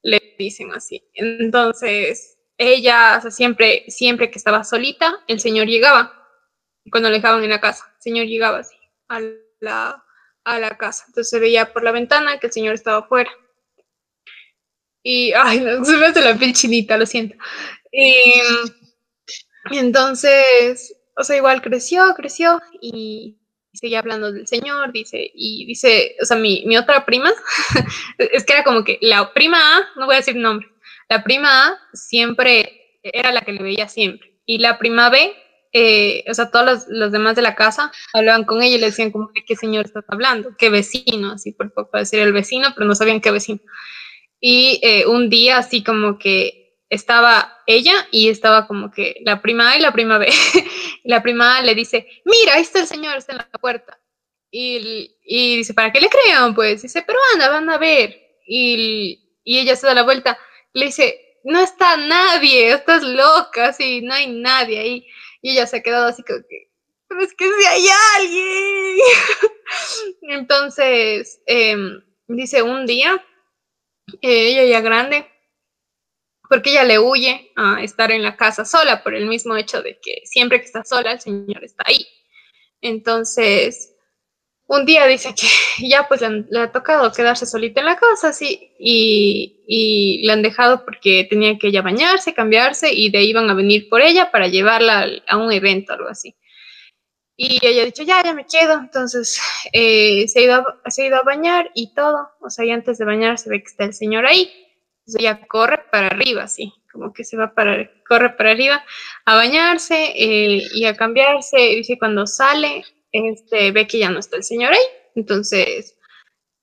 Le 0.00 0.34
dicen 0.38 0.72
así. 0.72 1.04
Entonces, 1.12 2.38
ella, 2.56 3.18
o 3.18 3.20
sea, 3.20 3.30
siempre, 3.30 3.84
siempre 3.88 4.30
que 4.30 4.38
estaba 4.38 4.64
solita, 4.64 5.22
el 5.26 5.40
señor 5.40 5.66
llegaba, 5.66 6.26
cuando 6.90 7.10
le 7.10 7.16
dejaban 7.16 7.44
en 7.44 7.50
la 7.50 7.60
casa, 7.60 7.84
el 7.96 8.02
señor 8.02 8.24
llegaba 8.24 8.60
así, 8.60 8.76
a 9.08 9.20
la, 9.60 10.02
a 10.44 10.58
la 10.58 10.78
casa. 10.78 11.04
Entonces 11.08 11.28
se 11.28 11.38
veía 11.38 11.74
por 11.74 11.84
la 11.84 11.92
ventana 11.92 12.38
que 12.38 12.46
el 12.46 12.52
señor 12.54 12.72
estaba 12.72 13.00
afuera. 13.00 13.30
Y, 15.02 15.32
ay, 15.32 15.58
se 15.84 15.96
me 15.96 16.06
hace 16.06 16.20
la 16.20 16.36
piel 16.36 16.52
chinita, 16.52 16.96
lo 16.96 17.06
siento. 17.06 17.36
Y, 17.92 18.34
entonces, 19.72 20.94
o 21.16 21.24
sea, 21.24 21.36
igual 21.36 21.62
creció, 21.62 22.14
creció 22.14 22.60
y 22.80 23.36
seguía 23.72 24.00
hablando 24.00 24.32
del 24.32 24.46
señor, 24.46 24.92
dice, 24.92 25.30
y 25.34 25.64
dice, 25.66 26.16
o 26.20 26.24
sea, 26.24 26.36
mi, 26.36 26.64
mi 26.66 26.76
otra 26.76 27.04
prima, 27.04 27.30
es 28.18 28.44
que 28.44 28.52
era 28.52 28.64
como 28.64 28.84
que 28.84 28.98
la 29.00 29.32
prima 29.32 29.58
A, 29.58 29.80
no 29.96 30.06
voy 30.06 30.14
a 30.14 30.18
decir 30.18 30.36
nombre, 30.36 30.68
la 31.08 31.22
prima 31.22 31.68
A 31.68 31.78
siempre 31.92 32.98
era 33.02 33.32
la 33.32 33.42
que 33.42 33.52
le 33.52 33.62
veía 33.62 33.88
siempre, 33.88 34.40
y 34.44 34.58
la 34.58 34.78
prima 34.78 35.08
B, 35.08 35.32
eh, 35.72 36.24
o 36.28 36.34
sea, 36.34 36.50
todos 36.50 36.66
los, 36.66 36.84
los, 36.88 37.12
demás 37.12 37.36
de 37.36 37.42
la 37.42 37.54
casa 37.54 37.92
hablaban 38.12 38.44
con 38.44 38.60
ella 38.60 38.74
y 38.74 38.80
le 38.80 38.86
decían 38.86 39.12
como, 39.12 39.30
¿qué 39.46 39.54
señor 39.54 39.84
estás 39.84 40.04
hablando? 40.08 40.56
¿Qué 40.58 40.68
vecino? 40.68 41.30
Así 41.30 41.52
por 41.52 41.72
poco 41.72 41.96
decir 41.96 42.18
el 42.18 42.32
vecino, 42.32 42.70
pero 42.74 42.88
no 42.88 42.96
sabían 42.96 43.20
qué 43.20 43.30
vecino. 43.30 43.60
Y 44.40 44.80
eh, 44.82 45.06
un 45.06 45.28
día 45.28 45.58
así 45.58 45.84
como 45.84 46.18
que 46.18 46.60
estaba 46.88 47.62
ella 47.66 48.08
y 48.10 48.28
estaba 48.28 48.66
como 48.66 48.90
que 48.90 49.16
la 49.24 49.40
prima 49.40 49.70
A 49.70 49.76
y 49.76 49.80
la 49.80 49.92
prima 49.92 50.18
B. 50.18 50.28
la 51.04 51.22
prima 51.22 51.58
A 51.58 51.62
le 51.62 51.74
dice, 51.74 52.06
mira, 52.24 52.54
ahí 52.54 52.62
está 52.62 52.80
el 52.80 52.86
señor, 52.86 53.16
está 53.16 53.32
en 53.32 53.38
la 53.38 53.58
puerta. 53.60 53.98
Y, 54.50 55.16
y 55.24 55.58
dice, 55.58 55.74
¿para 55.74 55.92
qué 55.92 56.00
le 56.00 56.08
crean? 56.08 56.54
Pues 56.54 56.82
dice, 56.82 57.04
pero 57.06 57.18
anda, 57.32 57.48
van 57.48 57.70
a 57.70 57.78
ver. 57.78 58.20
Y, 58.46 59.38
y 59.44 59.58
ella 59.58 59.76
se 59.76 59.86
da 59.86 59.94
la 59.94 60.02
vuelta, 60.02 60.36
le 60.72 60.86
dice, 60.86 61.38
no 61.44 61.60
está 61.60 61.96
nadie, 61.96 62.72
estás 62.72 63.02
loca, 63.02 63.68
así, 63.68 64.00
no 64.02 64.14
hay 64.14 64.26
nadie 64.26 64.78
ahí. 64.78 65.06
Y 65.42 65.52
ella 65.52 65.66
se 65.66 65.76
ha 65.76 65.82
quedado 65.82 66.08
así 66.08 66.22
como 66.24 66.40
que, 66.48 66.70
pero 67.08 67.22
es 67.22 67.34
que 67.34 67.44
si 67.46 67.66
hay 67.66 67.86
alguien. 68.18 68.96
Entonces, 70.40 71.40
em, 71.46 72.02
dice, 72.28 72.62
un 72.62 72.86
día 72.86 73.24
ella 74.20 74.64
ya 74.64 74.80
grande, 74.80 75.26
porque 76.48 76.70
ella 76.70 76.84
le 76.84 76.98
huye 76.98 77.52
a 77.56 77.82
estar 77.82 78.10
en 78.10 78.22
la 78.22 78.36
casa 78.36 78.64
sola 78.64 79.02
por 79.02 79.14
el 79.14 79.26
mismo 79.26 79.56
hecho 79.56 79.82
de 79.82 79.98
que 80.00 80.22
siempre 80.24 80.60
que 80.60 80.66
está 80.66 80.84
sola 80.84 81.12
el 81.12 81.20
Señor 81.20 81.62
está 81.64 81.84
ahí. 81.86 82.06
Entonces, 82.80 83.94
un 84.66 84.84
día 84.84 85.06
dice 85.06 85.34
que 85.34 85.46
ya 85.88 86.06
pues 86.08 86.22
le, 86.22 86.60
ha 86.60 86.72
tocado 86.72 87.12
quedarse 87.12 87.46
solita 87.46 87.80
en 87.80 87.86
la 87.86 87.96
casa, 87.96 88.32
sí, 88.32 88.72
y, 88.78 89.64
y, 89.66 90.26
le 90.26 90.32
han 90.32 90.42
dejado 90.42 90.84
porque 90.84 91.26
tenía 91.28 91.58
que 91.58 91.68
ella 91.68 91.82
bañarse, 91.82 92.34
cambiarse 92.34 92.92
y 92.92 93.10
de 93.10 93.18
ahí 93.18 93.30
iban 93.30 93.50
a 93.50 93.54
venir 93.54 93.88
por 93.88 94.00
ella 94.00 94.30
para 94.30 94.48
llevarla 94.48 95.08
a 95.26 95.36
un 95.36 95.52
evento, 95.52 95.92
algo 95.92 96.08
así. 96.08 96.36
Y 97.42 97.58
ella 97.62 97.80
ha 97.80 97.86
dicho, 97.86 98.02
ya, 98.02 98.22
ya 98.22 98.34
me 98.34 98.44
quedo. 98.44 98.74
Entonces 98.74 99.40
eh, 99.72 100.28
se, 100.28 100.40
ha 100.40 100.42
ido 100.42 100.54
a, 100.56 100.80
ha 100.84 101.02
ido 101.02 101.16
a 101.16 101.22
bañar 101.22 101.70
y 101.74 101.94
todo. 101.94 102.28
O 102.40 102.50
sea, 102.50 102.66
y 102.66 102.70
antes 102.70 102.98
de 102.98 103.06
bañar 103.06 103.38
se 103.38 103.48
ve 103.48 103.62
que 103.62 103.68
está 103.68 103.84
el 103.84 103.94
señor 103.94 104.26
ahí. 104.26 104.52
Entonces 104.98 105.20
ella 105.22 105.40
corre 105.48 105.78
para 105.90 106.08
arriba, 106.08 106.42
así, 106.42 106.74
como 106.92 107.14
que 107.14 107.24
se 107.24 107.38
va 107.38 107.54
para, 107.54 107.90
corre 108.06 108.36
para 108.36 108.50
arriba 108.50 108.84
a 109.24 109.36
bañarse 109.36 110.12
eh, 110.14 110.68
y 110.74 110.84
a 110.84 110.94
cambiarse. 110.94 111.56
Dice, 111.56 111.98
cuando 111.98 112.26
sale, 112.26 112.84
este, 113.10 113.72
ve 113.72 113.86
que 113.86 114.00
ya 114.00 114.10
no 114.10 114.18
está 114.18 114.36
el 114.36 114.44
señor 114.44 114.74
ahí. 114.74 114.84
Entonces 115.14 115.96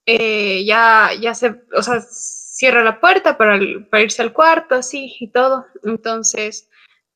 eh, 0.06 0.64
ya, 0.64 1.10
ya 1.20 1.34
se, 1.34 1.60
o 1.76 1.82
sea, 1.82 2.00
cierra 2.02 2.84
la 2.84 3.00
puerta 3.00 3.36
para 3.36 3.58
irse 4.00 4.22
al 4.22 4.32
cuarto, 4.32 4.76
así 4.76 5.16
y 5.18 5.32
todo. 5.32 5.66
Entonces 5.82 6.67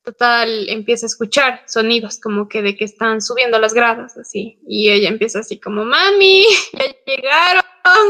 total 0.03 0.69
empieza 0.69 1.05
a 1.05 1.07
escuchar 1.07 1.63
sonidos 1.65 2.19
como 2.19 2.47
que 2.49 2.61
de 2.61 2.75
que 2.75 2.85
están 2.85 3.21
subiendo 3.21 3.59
las 3.59 3.73
gradas 3.73 4.17
así 4.17 4.59
y 4.67 4.89
ella 4.89 5.09
empieza 5.09 5.39
así 5.39 5.59
como 5.59 5.85
mami 5.85 6.45
ya 6.73 6.95
llegaron 7.05 7.63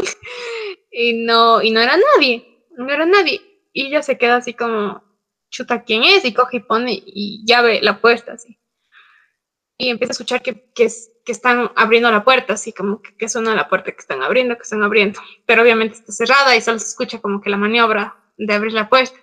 y 0.91 1.13
no 1.25 1.61
y 1.61 1.71
no 1.71 1.79
era 1.81 1.97
nadie 1.97 2.53
no 2.77 2.91
era 2.91 3.05
nadie. 3.05 3.41
Y 3.71 3.87
ella 3.87 4.01
se 4.01 4.17
queda 4.17 4.37
así 4.37 4.53
como 4.53 5.03
chuta 5.49 5.83
quién 5.83 6.03
es 6.03 6.25
y 6.25 6.33
coge 6.33 6.57
y 6.57 6.59
pone 6.61 6.91
y 7.05 7.43
ya 7.45 7.61
ve 7.61 7.79
la 7.81 7.99
puerta 8.01 8.33
así. 8.33 8.59
Y 9.77 9.89
empieza 9.89 10.11
a 10.11 10.13
escuchar 10.13 10.41
que, 10.41 10.71
que, 10.73 10.87
que 11.25 11.31
están 11.31 11.71
abriendo 11.75 12.09
la 12.11 12.23
puerta 12.23 12.53
así 12.53 12.73
como 12.73 13.01
que, 13.01 13.15
que 13.15 13.27
suena 13.27 13.55
la 13.55 13.67
puerta 13.67 13.91
que 13.91 13.99
están 13.99 14.21
abriendo 14.21 14.55
que 14.55 14.63
están 14.63 14.83
abriendo. 14.83 15.19
Pero 15.45 15.63
obviamente 15.63 15.95
está 15.95 16.11
cerrada 16.11 16.55
y 16.55 16.61
solo 16.61 16.79
se 16.79 16.87
escucha 16.87 17.19
como 17.19 17.41
que 17.41 17.49
la 17.49 17.57
maniobra 17.57 18.15
de 18.37 18.53
abrir 18.53 18.73
la 18.73 18.89
puerta 18.89 19.19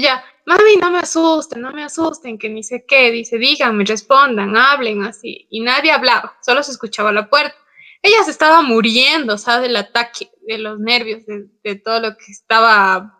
ya, 0.00 0.24
mami, 0.46 0.76
no 0.80 0.90
me 0.90 1.00
asusten, 1.00 1.60
no 1.60 1.72
me 1.72 1.84
asusten, 1.84 2.38
que 2.38 2.48
ni 2.48 2.62
sé 2.62 2.84
qué, 2.86 3.10
dice, 3.10 3.36
díganme, 3.36 3.84
respondan, 3.84 4.56
hablen 4.56 5.04
así. 5.04 5.46
Y 5.50 5.60
nadie 5.60 5.92
hablaba, 5.92 6.38
solo 6.42 6.62
se 6.62 6.72
escuchaba 6.72 7.12
la 7.12 7.28
puerta. 7.28 7.54
Ella 8.02 8.24
se 8.24 8.30
estaba 8.30 8.62
muriendo, 8.62 9.38
¿sabes? 9.38 9.68
Del 9.68 9.76
ataque, 9.76 10.30
de 10.46 10.58
los 10.58 10.78
nervios, 10.80 11.24
de, 11.26 11.76
todo 11.76 12.00
lo 12.00 12.16
que 12.16 12.32
estaba 12.32 13.18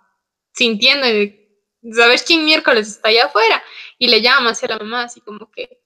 sintiendo, 0.54 1.06
y 1.06 1.12
de 1.82 1.94
saber 1.94 2.20
quién 2.26 2.44
miércoles 2.44 2.88
está 2.88 3.08
allá 3.08 3.26
afuera. 3.26 3.62
Y 3.98 4.08
le 4.08 4.22
llama 4.22 4.50
hacia 4.50 4.68
la 4.68 4.78
mamá, 4.78 5.04
así 5.04 5.20
como 5.20 5.50
que, 5.50 5.78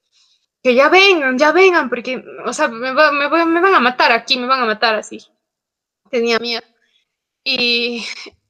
que 0.63 0.75
ya 0.75 0.89
vengan, 0.89 1.37
ya 1.39 1.53
vengan, 1.53 1.89
porque, 1.91 2.25
o 2.45 2.53
sea, 2.53 2.69
me, 2.69 2.93
me, 2.93 3.47
me 3.47 3.61
van 3.61 3.75
a 3.75 3.81
matar 3.81 4.13
aquí, 4.13 4.39
me 4.39 4.47
van 4.47 4.63
a 4.63 4.67
matar 4.67 4.95
así. 4.95 5.19
Tenía 6.11 6.39
miedo. 6.39 6.63
Y, 7.45 8.05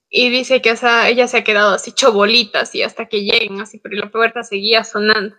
y 0.09 0.31
dice 0.31 0.63
que 0.63 0.75
ella 1.07 1.29
se 1.29 1.37
ha 1.39 1.45
quedado 1.45 1.75
así 1.75 1.93
chobolita, 1.93 2.61
así 2.61 2.83
hasta 2.83 3.07
que 3.07 3.23
lleguen, 3.23 3.61
así, 3.61 3.79
pero 3.79 3.97
la 3.97 4.11
puerta 4.11 4.43
seguía 4.43 4.85
sonando. 4.85 5.35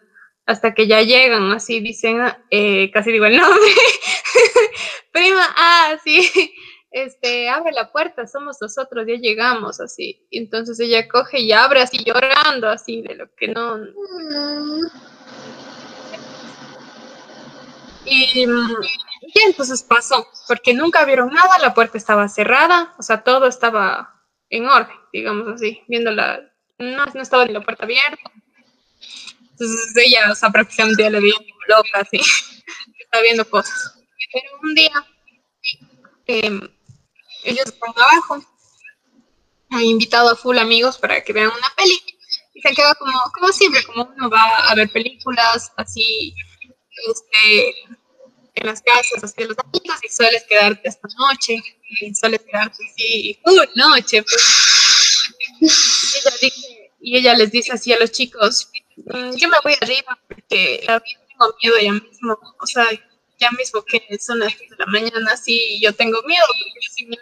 Hasta 0.45 0.73
que 0.73 0.87
ya 0.87 1.01
llegan, 1.01 1.51
así 1.51 1.81
dicen, 1.81 2.21
eh, 2.51 2.89
casi 2.91 3.11
digo 3.11 3.25
el 3.25 3.35
nombre, 3.35 3.71
prima, 5.11 5.43
ah, 5.57 5.97
sí, 6.03 6.31
este, 6.91 7.49
abre 7.49 7.73
la 7.73 7.91
puerta, 7.91 8.27
somos 8.27 8.57
nosotros, 8.61 9.05
ya 9.07 9.15
llegamos, 9.15 9.81
así. 9.81 10.25
entonces 10.31 10.79
ella 10.79 11.07
coge 11.09 11.41
y 11.41 11.51
abre 11.51 11.81
así 11.81 11.97
llorando, 12.03 12.69
así, 12.69 13.01
de 13.01 13.15
lo 13.15 13.33
que 13.35 13.49
no... 13.49 13.77
Y, 18.05 18.45
y 18.45 19.39
entonces 19.45 19.83
pasó, 19.83 20.27
porque 20.47 20.73
nunca 20.73 21.03
vieron 21.03 21.33
nada, 21.33 21.59
la 21.59 21.73
puerta 21.73 21.97
estaba 21.97 22.29
cerrada, 22.29 22.93
o 22.97 23.03
sea, 23.03 23.21
todo 23.21 23.47
estaba 23.47 24.16
en 24.49 24.65
orden, 24.65 24.95
digamos 25.11 25.47
así, 25.47 25.81
viendo 25.87 26.11
la, 26.11 26.41
no, 26.77 27.05
no 27.05 27.21
estaba 27.21 27.45
ni 27.45 27.53
la 27.53 27.61
puerta 27.61 27.83
abierta. 27.83 28.31
Entonces 29.51 29.93
ella, 29.95 30.31
o 30.31 30.35
sea, 30.35 30.49
prácticamente 30.49 31.03
ya 31.03 31.09
le 31.09 31.19
veía 31.19 31.35
loca, 31.67 31.99
así, 31.99 32.17
estaba 32.99 33.23
viendo 33.23 33.49
cosas. 33.49 33.99
Pero 34.31 34.59
un 34.63 34.75
día, 34.75 35.07
eh, 36.27 36.59
ellos 37.43 37.65
están 37.65 37.93
abajo, 37.95 38.45
han 39.69 39.81
invitado 39.81 40.29
a 40.29 40.35
full 40.35 40.57
amigos 40.57 40.97
para 40.97 41.23
que 41.23 41.33
vean 41.33 41.49
una 41.49 41.73
peli, 41.75 41.99
y 42.53 42.61
se 42.61 42.73
queda 42.73 42.95
como, 42.95 43.13
como 43.33 43.51
siempre, 43.51 43.83
como 43.83 44.03
uno 44.03 44.29
va 44.29 44.69
a 44.69 44.75
ver 44.75 44.89
películas 44.89 45.71
así, 45.77 46.33
este, 47.07 47.75
en 48.55 48.65
las 48.65 48.81
casas 48.81 49.23
así 49.23 49.43
los 49.43 49.57
amigos 49.59 49.99
y 50.03 50.09
sueles 50.09 50.43
quedarte 50.49 50.89
esta 50.89 51.07
noche 51.19 51.61
y 51.89 52.13
sueles 52.13 52.41
quedarte 52.41 52.83
así 52.85 53.39
full 53.43 53.59
noche 53.75 54.23
pues. 54.23 55.33
y, 55.59 55.67
ella 56.17 56.37
dice, 56.41 56.91
y 56.99 57.17
ella 57.17 57.33
les 57.35 57.51
dice 57.51 57.71
así 57.71 57.93
a 57.93 57.99
los 57.99 58.11
chicos 58.11 58.69
yo 58.95 59.47
me 59.47 59.57
voy 59.63 59.75
arriba 59.81 60.17
porque 60.27 60.83
tengo 60.85 61.55
miedo 61.61 61.75
ya 61.81 61.93
mismo 61.93 62.37
o 62.59 62.67
sea 62.67 62.87
ya 63.39 63.51
mismo 63.51 63.83
que 63.83 64.01
son 64.19 64.39
las 64.39 64.57
10 64.57 64.71
de 64.71 64.75
la 64.77 64.85
mañana 64.87 65.31
así 65.31 65.79
yo 65.81 65.93
tengo 65.93 66.21
miedo 66.23 66.45
porque 66.47 66.87
si 66.89 67.05
me 67.05 67.17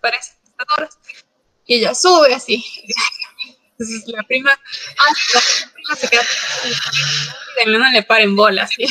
parece 0.00 0.32
horas 0.76 0.98
y 1.66 1.74
ella 1.74 1.94
sube 1.94 2.34
así 2.34 2.64
entonces 3.72 4.04
la 4.06 4.22
prima 4.22 4.50
ah, 4.52 5.12
la 5.34 5.40
prima 5.72 5.96
se 5.96 6.08
queda 6.08 6.26
y 7.64 7.70
no 7.70 7.90
le 7.90 8.02
paren 8.02 8.34
bolas 8.36 8.70
¿sí? 8.76 8.86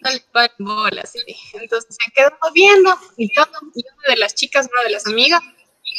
No 0.00 0.10
le 0.10 0.20
paren 0.32 0.56
bolas. 0.58 1.12
Entonces 1.52 1.96
se 1.98 2.12
quedó 2.12 2.36
viendo 2.54 2.94
y 3.16 3.32
todo. 3.32 3.50
Y 3.74 3.84
una 3.98 4.14
de 4.14 4.16
las 4.16 4.34
chicas, 4.34 4.68
una 4.72 4.82
de 4.84 4.90
las 4.90 5.06
amigas, 5.06 5.42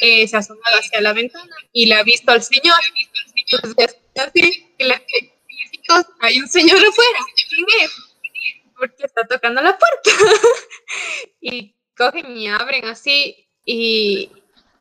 eh, 0.01 0.27
se 0.27 0.38
asomó 0.38 0.62
hacia 0.79 1.01
la 1.01 1.13
ventana 1.13 1.55
y 1.74 1.86
la 1.88 2.00
ha 2.00 2.03
visto 2.03 2.31
al 2.31 2.43
señor. 2.43 2.79
Hay 6.20 6.39
un 6.39 6.48
señor 6.48 6.77
afuera. 6.77 7.20
Porque 8.77 9.03
está 9.03 9.27
tocando 9.27 9.62
la 9.62 9.77
puerta. 9.77 10.10
y 11.41 11.75
cogen 11.96 12.36
y 12.36 12.48
abren 12.48 12.86
así 12.86 13.48
y, 13.63 14.31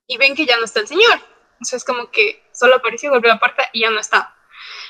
y 0.06 0.16
ven 0.16 0.34
que 0.34 0.46
ya 0.46 0.56
no 0.56 0.64
está 0.64 0.80
el 0.80 0.88
señor. 0.88 1.20
O 1.60 1.64
sea, 1.64 1.76
es 1.76 1.84
como 1.84 2.10
que 2.10 2.42
solo 2.52 2.76
apareció, 2.76 3.10
golpeó 3.10 3.30
la 3.30 3.38
puerta 3.38 3.68
y 3.72 3.80
ya 3.80 3.90
no 3.90 4.00
estaba. 4.00 4.34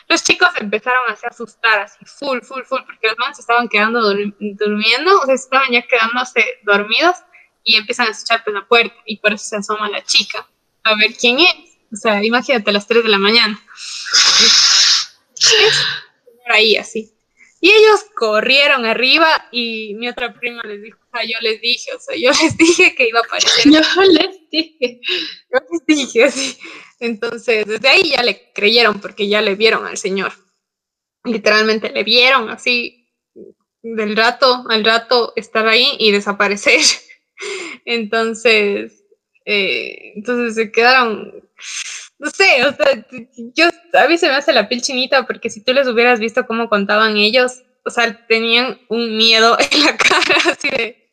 Los 0.09 0.25
chicos 0.25 0.49
empezaron 0.59 1.01
a 1.09 1.17
se 1.17 1.27
asustar, 1.27 1.81
así, 1.81 1.99
full, 2.05 2.41
full, 2.41 2.63
full, 2.63 2.81
porque 2.85 3.09
los 3.09 3.19
manos 3.19 3.39
estaban 3.39 3.69
quedando 3.69 4.01
durmiendo, 4.03 5.21
o 5.21 5.27
sea, 5.27 5.35
estaban 5.35 5.71
ya 5.71 5.83
quedándose 5.83 6.45
dormidos 6.63 7.17
y 7.63 7.77
empiezan 7.77 8.09
a 8.09 8.11
escuchar 8.11 8.43
por 8.45 8.55
la 8.55 8.67
puerta 8.67 8.95
y 9.07 9.19
por 9.19 9.33
eso 9.33 9.45
se 9.45 9.57
asoma 9.57 9.89
la 9.89 10.03
chica 10.03 10.47
a 10.85 10.95
ver 10.97 11.15
quién 11.15 11.41
es. 11.41 11.79
O 11.93 11.97
sea, 11.97 12.25
imagínate 12.25 12.71
a 12.71 12.73
las 12.73 12.87
3 12.87 13.03
de 13.03 13.09
la 13.09 13.19
mañana. 13.19 13.61
ahí 16.47 16.77
así. 16.77 17.13
Y 17.61 17.69
ellos 17.69 18.07
corrieron 18.15 18.87
arriba 18.87 19.29
y 19.53 19.95
mi 19.95 20.09
otra 20.09 20.33
prima 20.33 20.63
les 20.63 20.83
dijo, 20.83 20.99
o 20.99 21.17
sea, 21.17 21.25
yo 21.25 21.37
les 21.43 21.61
dije, 21.61 21.93
o 21.95 22.01
sea, 22.01 22.17
yo 22.17 22.31
les 22.43 22.57
dije 22.57 22.95
que 22.95 23.09
iba 23.09 23.21
a 23.21 23.23
aparecer. 23.23 23.71
Yo 23.71 24.03
les 24.05 24.51
dije. 24.51 25.01
Yo 25.53 25.59
les 25.71 25.87
dije 25.87 26.25
así. 26.25 26.59
Entonces, 27.01 27.67
desde 27.67 27.89
ahí 27.89 28.13
ya 28.17 28.23
le 28.23 28.51
creyeron 28.53 29.01
porque 29.01 29.29
ya 29.29 29.43
le 29.43 29.55
vieron 29.57 29.87
al 29.87 29.99
señor. 29.99 30.33
Literalmente 31.25 31.91
le 31.91 32.03
vieron 32.03 32.49
así 32.49 33.01
del 33.83 34.17
rato 34.17 34.65
al 34.69 34.85
rato 34.85 35.33
estar 35.37 35.67
ahí 35.67 35.97
y 35.99 36.13
desaparecer. 36.13 36.81
Entonces, 37.85 39.05
eh, 39.47 40.13
entonces 40.15 40.55
se 40.55 40.71
quedaron, 40.71 41.49
no 42.21 42.31
sé, 42.31 42.65
o 42.67 42.73
sea, 42.73 43.07
yo, 43.55 43.69
a 43.95 44.07
mí 44.07 44.19
se 44.19 44.29
me 44.29 44.35
hace 44.35 44.53
la 44.53 44.69
piel 44.69 44.83
chinita 44.83 45.27
porque 45.27 45.49
si 45.51 45.65
tú 45.65 45.73
les 45.73 45.89
hubieras 45.89 46.21
visto 46.21 46.47
cómo 46.47 46.69
contaban 46.69 47.17
ellos, 47.17 47.63
o 47.85 47.91
sea, 47.91 48.27
tenían 48.27 48.79
un 48.89 49.17
miedo 49.17 49.57
en 49.73 49.85
la 49.85 49.97
cara, 49.97 50.37
así 50.53 50.69
de, 50.69 51.13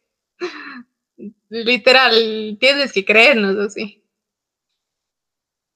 literal, 1.50 2.58
tienes 2.60 2.92
que 2.92 3.06
creernos, 3.06 3.58
así. 3.58 4.04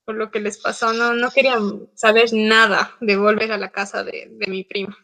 Por 0.05 0.15
lo 0.15 0.29
que 0.31 0.41
les 0.41 0.57
pasó, 0.57 0.91
no, 0.91 1.13
no 1.13 1.31
querían 1.31 1.89
saber 1.95 2.29
nada 2.33 2.97
de 2.99 3.15
volver 3.15 3.53
a 3.53 3.57
la 3.57 3.71
casa 3.71 4.03
de, 4.03 4.27
de 4.29 4.47
mi 4.47 4.65
prima. 4.65 4.97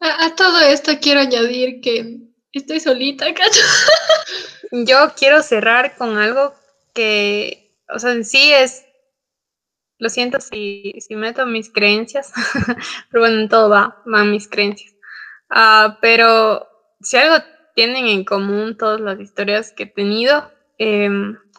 A, 0.00 0.26
a, 0.26 0.34
todo 0.34 0.60
esto 0.60 0.92
quiero 1.00 1.20
añadir 1.20 1.80
que 1.80 2.26
Estoy 2.56 2.80
solita, 2.80 3.26
cacho. 3.34 3.60
Yo 4.72 5.12
quiero 5.14 5.42
cerrar 5.42 5.94
con 5.96 6.16
algo 6.16 6.54
que, 6.96 7.78
o 7.94 7.98
sea, 7.98 8.12
en 8.12 8.24
sí 8.24 8.52
es, 8.52 8.86
lo 9.98 10.08
siento 10.08 10.40
si, 10.40 10.94
si 11.00 11.14
meto 11.14 11.46
mis 11.46 11.70
creencias, 11.70 12.32
pero 13.10 13.22
bueno, 13.22 13.42
en 13.42 13.48
todo 13.48 13.68
va, 13.68 14.02
van 14.06 14.30
mis 14.30 14.48
creencias. 14.48 14.94
Uh, 15.50 15.92
pero 16.00 16.66
si 17.00 17.16
algo 17.18 17.36
tienen 17.74 18.06
en 18.06 18.24
común 18.24 18.76
todas 18.76 19.00
las 19.00 19.20
historias 19.20 19.72
que 19.72 19.84
he 19.84 19.86
tenido 19.86 20.50
eh, 20.78 21.08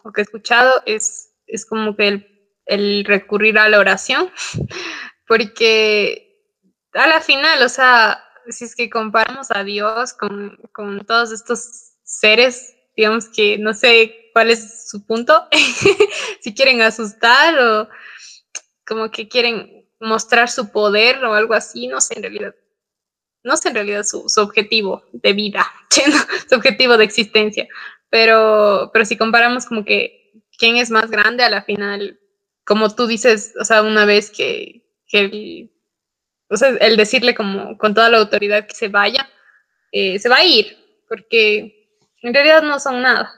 o 0.02 0.12
que 0.12 0.20
he 0.20 0.24
escuchado, 0.24 0.82
es, 0.84 1.32
es 1.46 1.64
como 1.64 1.96
que 1.96 2.08
el, 2.08 2.50
el 2.66 3.04
recurrir 3.04 3.58
a 3.58 3.68
la 3.68 3.78
oración, 3.78 4.30
porque 5.26 6.28
a 6.92 7.06
la 7.06 7.20
final, 7.20 7.62
o 7.62 7.68
sea, 7.68 8.24
si 8.48 8.64
es 8.64 8.74
que 8.74 8.90
comparamos 8.90 9.50
a 9.50 9.62
Dios 9.62 10.12
con, 10.14 10.58
con 10.72 11.06
todos 11.06 11.32
estos 11.32 11.94
seres, 12.02 12.77
digamos 12.98 13.28
que 13.28 13.58
no 13.58 13.74
sé 13.74 14.30
cuál 14.32 14.50
es 14.50 14.90
su 14.90 15.06
punto, 15.06 15.46
si 16.40 16.52
quieren 16.52 16.82
asustar 16.82 17.56
o 17.56 17.88
como 18.84 19.08
que 19.12 19.28
quieren 19.28 19.88
mostrar 20.00 20.50
su 20.50 20.72
poder 20.72 21.24
o 21.24 21.32
algo 21.32 21.54
así, 21.54 21.86
no 21.86 22.00
sé 22.00 22.14
en 22.16 22.22
realidad. 22.24 22.56
No 23.44 23.56
sé 23.56 23.68
en 23.68 23.76
realidad 23.76 24.02
su, 24.02 24.26
objetivo 24.38 25.04
de 25.12 25.32
vida, 25.32 25.64
su 26.48 26.56
objetivo 26.56 26.96
de 26.96 27.04
existencia, 27.04 27.68
pero, 28.10 28.90
pero 28.92 29.04
si 29.04 29.16
comparamos 29.16 29.64
como 29.64 29.84
que 29.84 30.32
quién 30.58 30.76
es 30.76 30.90
más 30.90 31.08
grande 31.08 31.44
a 31.44 31.50
la 31.50 31.62
final, 31.62 32.18
como 32.64 32.92
tú 32.92 33.06
dices, 33.06 33.54
o 33.60 33.64
sea, 33.64 33.82
una 33.82 34.06
vez 34.06 34.28
que, 34.30 34.82
que 35.06 35.20
el 35.20 35.70
o 36.50 36.56
sea, 36.56 36.70
el 36.70 36.96
decirle 36.96 37.36
como 37.36 37.78
con 37.78 37.94
toda 37.94 38.08
la 38.08 38.18
autoridad 38.18 38.66
que 38.66 38.74
se 38.74 38.88
vaya, 38.88 39.30
eh, 39.92 40.18
se 40.18 40.28
va 40.28 40.38
a 40.38 40.44
ir, 40.44 40.76
porque 41.08 41.77
en 42.22 42.34
realidad 42.34 42.62
no 42.62 42.78
son 42.80 43.02
nada. 43.02 43.30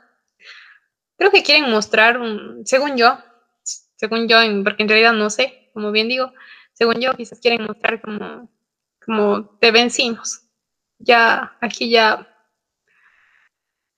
Creo 1.16 1.30
que 1.30 1.42
quieren 1.42 1.70
mostrar, 1.70 2.18
un, 2.18 2.66
según 2.66 2.96
yo, 2.96 3.18
según 3.96 4.26
yo, 4.28 4.38
porque 4.64 4.82
en 4.82 4.88
realidad 4.88 5.12
no 5.12 5.28
sé, 5.28 5.70
como 5.74 5.92
bien 5.92 6.08
digo, 6.08 6.32
según 6.72 7.00
yo 7.00 7.12
quizás 7.14 7.40
quieren 7.40 7.64
mostrar 7.64 8.00
como, 8.00 8.50
como 9.04 9.58
te 9.58 9.70
vencimos. 9.70 10.40
Ya, 10.98 11.56
aquí 11.60 11.90
ya 11.90 12.26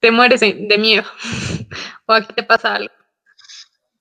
te 0.01 0.11
mueres 0.11 0.41
de 0.41 0.79
miedo 0.79 1.05
o 2.07 2.13
aquí 2.13 2.33
te 2.35 2.43
pasa 2.43 2.75
algo. 2.75 2.93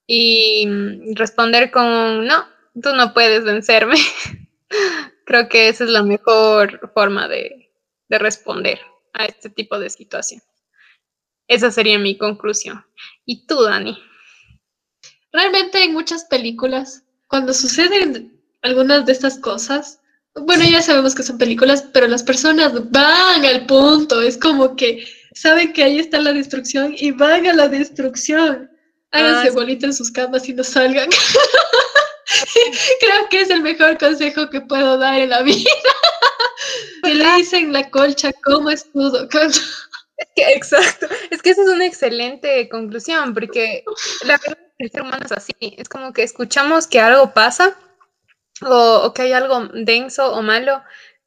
Y 0.07 0.67
responder 1.15 1.71
con, 1.71 2.25
no, 2.25 2.45
tú 2.81 2.93
no 2.95 3.13
puedes 3.13 3.43
vencerme. 3.45 3.95
Creo 5.25 5.47
que 5.47 5.69
esa 5.69 5.83
es 5.83 5.89
la 5.89 6.03
mejor 6.03 6.91
forma 6.93 7.27
de, 7.27 7.71
de 8.09 8.19
responder 8.19 8.79
a 9.13 9.25
este 9.25 9.49
tipo 9.49 9.79
de 9.79 9.89
situación. 9.89 10.41
Esa 11.51 11.69
sería 11.69 11.99
mi 11.99 12.17
conclusión. 12.17 12.81
¿Y 13.25 13.45
tú, 13.45 13.61
Dani? 13.63 14.01
Realmente 15.33 15.83
en 15.83 15.91
muchas 15.91 16.23
películas, 16.23 17.03
cuando 17.27 17.53
suceden 17.53 18.41
algunas 18.61 19.05
de 19.05 19.11
estas 19.11 19.37
cosas, 19.37 19.99
bueno, 20.33 20.63
ya 20.63 20.81
sabemos 20.81 21.13
que 21.13 21.23
son 21.23 21.37
películas, 21.37 21.83
pero 21.91 22.07
las 22.07 22.23
personas 22.23 22.71
van 22.91 23.45
al 23.45 23.65
punto. 23.65 24.21
Es 24.21 24.37
como 24.37 24.77
que 24.77 25.05
saben 25.33 25.73
que 25.73 25.83
ahí 25.83 25.99
está 25.99 26.21
la 26.21 26.31
destrucción 26.31 26.95
y 26.97 27.11
van 27.11 27.45
a 27.45 27.53
la 27.53 27.67
destrucción. 27.67 28.71
Háganse 29.11 29.49
ah, 29.49 29.53
bolita 29.53 29.87
en 29.87 29.93
sus 29.93 30.09
camas 30.09 30.47
y 30.47 30.53
no 30.53 30.63
salgan. 30.63 31.09
Creo 33.01 33.27
que 33.29 33.41
es 33.41 33.49
el 33.49 33.61
mejor 33.61 33.97
consejo 33.97 34.49
que 34.49 34.61
puedo 34.61 34.97
dar 34.97 35.19
en 35.19 35.31
la 35.31 35.41
vida. 35.41 35.69
que 37.03 37.13
le 37.13 37.35
dicen 37.35 37.73
la 37.73 37.89
colcha 37.89 38.31
como 38.41 38.69
escudo. 38.69 39.27
exacto. 40.35 41.07
Es 41.29 41.41
que 41.41 41.51
esa 41.51 41.63
es 41.63 41.69
una 41.69 41.85
excelente 41.85 42.67
conclusión, 42.69 43.33
porque 43.33 43.83
la 44.23 44.37
verdad 44.37 44.57
es 44.59 44.73
que 44.77 44.83
el 44.85 44.91
ser 44.91 45.01
humano 45.01 45.25
es 45.25 45.31
así. 45.31 45.53
Es 45.59 45.89
como 45.89 46.13
que 46.13 46.23
escuchamos 46.23 46.87
que 46.87 46.99
algo 46.99 47.33
pasa 47.33 47.77
o, 48.61 49.13
que 49.13 49.23
hay 49.23 49.33
algo 49.33 49.67
denso 49.73 50.33
o 50.33 50.41
malo 50.41 50.83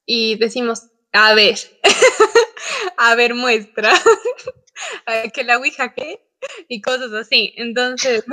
y 0.07 0.37
decimos, 0.37 0.89
a 1.13 1.35
ver, 1.35 1.59
a 2.97 3.15
ver, 3.15 3.35
muestra. 3.35 3.93
que 5.33 5.45
la 5.45 5.59
Ouija 5.59 5.95
qué 5.95 6.21
y 6.69 6.81
cosas 6.81 7.13
así. 7.13 7.55
Entonces, 7.57 8.25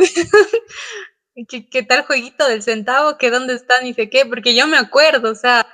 ¿Qué, 1.47 1.83
tal 1.83 2.03
jueguito 2.03 2.47
del 2.47 2.61
centavo? 2.61 3.17
¿Que 3.17 3.29
dónde 3.29 3.53
está? 3.53 3.81
Ni 3.81 3.93
sé 3.93 4.09
qué, 4.09 4.25
porque 4.25 4.53
yo 4.53 4.67
me 4.67 4.77
acuerdo, 4.77 5.31
o 5.31 5.35
sea, 5.35 5.65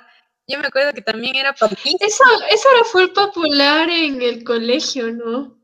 yo 0.48 0.58
me 0.58 0.66
acuerdo 0.66 0.92
que 0.94 1.02
también 1.02 1.36
era 1.36 1.52
papito. 1.52 2.04
Eso, 2.04 2.24
eso 2.50 2.68
era 2.74 2.84
full 2.84 3.08
popular 3.08 3.88
en 3.90 4.22
el 4.22 4.42
colegio, 4.42 5.12
¿no? 5.12 5.58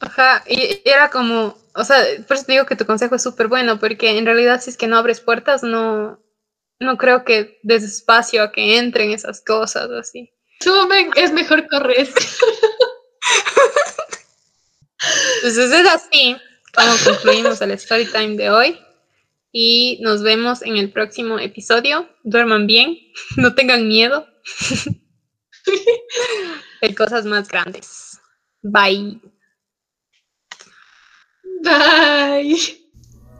Ajá, 0.00 0.42
y 0.48 0.82
era 0.84 1.08
como, 1.10 1.56
o 1.74 1.84
sea, 1.84 2.04
por 2.26 2.36
eso 2.36 2.44
te 2.44 2.52
digo 2.52 2.66
que 2.66 2.74
tu 2.74 2.84
consejo 2.84 3.14
es 3.14 3.22
súper 3.22 3.46
bueno, 3.46 3.78
porque 3.78 4.18
en 4.18 4.26
realidad 4.26 4.60
si 4.60 4.70
es 4.70 4.76
que 4.76 4.88
no 4.88 4.96
abres 4.96 5.20
puertas, 5.20 5.62
no, 5.62 6.20
no 6.80 6.98
creo 6.98 7.24
que 7.24 7.60
des 7.62 7.84
espacio 7.84 8.42
a 8.42 8.50
que 8.50 8.78
entren 8.78 9.12
esas 9.12 9.40
cosas 9.40 9.88
así. 9.92 10.32
es 11.14 11.32
mejor 11.32 11.68
correr. 11.68 12.08
Entonces 15.36 15.72
es 15.72 15.86
así 15.86 16.36
como 16.74 16.92
concluimos 17.04 17.60
el 17.60 17.70
story 17.72 18.06
time 18.06 18.36
de 18.36 18.50
hoy. 18.50 18.80
Y 19.52 19.98
nos 20.00 20.22
vemos 20.22 20.62
en 20.62 20.78
el 20.78 20.90
próximo 20.90 21.38
episodio. 21.38 22.08
Duerman 22.24 22.66
bien, 22.66 22.98
no 23.36 23.54
tengan 23.54 23.86
miedo. 23.86 24.26
Hay 26.82 26.94
cosas 26.94 27.26
más 27.26 27.48
grandes. 27.48 28.18
Bye. 28.62 29.20
Bye. 31.62 32.82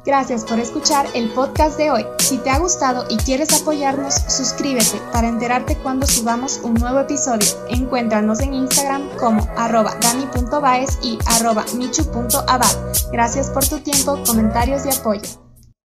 Gracias 0.04 0.44
por 0.44 0.58
escuchar 0.58 1.06
el 1.14 1.28
podcast 1.28 1.78
de 1.78 1.92
hoy. 1.92 2.04
Si 2.18 2.36
te 2.38 2.50
ha 2.50 2.58
gustado 2.58 3.06
y 3.08 3.16
quieres 3.18 3.60
apoyarnos, 3.60 4.14
suscríbete 4.14 5.00
para 5.12 5.28
enterarte 5.28 5.76
cuando 5.76 6.06
subamos 6.08 6.60
un 6.64 6.74
nuevo 6.74 6.98
episodio. 7.00 7.46
Encuéntranos 7.68 8.40
en 8.40 8.52
Instagram 8.52 9.08
como 9.16 9.48
arroba 9.56 9.96
dani.baez 10.00 10.98
y 11.04 11.18
arroba 11.26 11.64
michu.abad. 11.76 12.92
Gracias 13.12 13.50
por 13.50 13.68
tu 13.68 13.78
tiempo, 13.78 14.20
comentarios 14.26 14.84
y 14.86 14.90
apoyo. 14.90 15.51